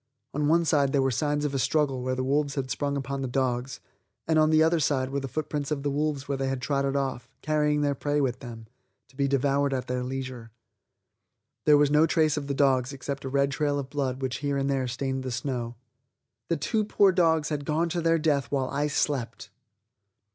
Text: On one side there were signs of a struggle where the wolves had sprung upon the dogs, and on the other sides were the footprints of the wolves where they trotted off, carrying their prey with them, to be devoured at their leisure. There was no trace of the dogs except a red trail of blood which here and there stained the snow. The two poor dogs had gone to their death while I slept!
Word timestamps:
On 0.33 0.47
one 0.47 0.65
side 0.65 0.93
there 0.93 1.01
were 1.03 1.11
signs 1.11 1.45
of 1.45 1.53
a 1.53 1.59
struggle 1.59 2.01
where 2.01 2.15
the 2.15 2.23
wolves 2.23 2.55
had 2.55 2.71
sprung 2.71 2.97
upon 2.97 3.21
the 3.21 3.27
dogs, 3.27 3.79
and 4.27 4.39
on 4.39 4.49
the 4.49 4.63
other 4.63 4.79
sides 4.79 5.11
were 5.11 5.19
the 5.19 5.27
footprints 5.27 5.69
of 5.69 5.83
the 5.83 5.91
wolves 5.91 6.27
where 6.27 6.39
they 6.39 6.55
trotted 6.55 6.95
off, 6.95 7.29
carrying 7.43 7.81
their 7.81 7.93
prey 7.93 8.19
with 8.19 8.39
them, 8.39 8.65
to 9.09 9.15
be 9.15 9.27
devoured 9.27 9.75
at 9.75 9.85
their 9.85 10.03
leisure. 10.03 10.49
There 11.67 11.77
was 11.77 11.91
no 11.91 12.07
trace 12.07 12.35
of 12.35 12.47
the 12.47 12.55
dogs 12.55 12.93
except 12.93 13.25
a 13.25 13.29
red 13.29 13.51
trail 13.51 13.77
of 13.77 13.91
blood 13.91 14.23
which 14.23 14.37
here 14.37 14.57
and 14.57 14.71
there 14.71 14.87
stained 14.87 15.21
the 15.21 15.29
snow. 15.29 15.75
The 16.49 16.57
two 16.57 16.83
poor 16.83 17.11
dogs 17.11 17.49
had 17.49 17.63
gone 17.63 17.87
to 17.89 18.01
their 18.01 18.17
death 18.17 18.51
while 18.51 18.69
I 18.71 18.87
slept! 18.87 19.51